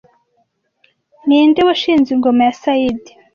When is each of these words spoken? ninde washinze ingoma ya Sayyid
ninde 1.27 1.61
washinze 1.67 2.09
ingoma 2.15 2.41
ya 2.47 2.53
Sayyid 2.61 3.03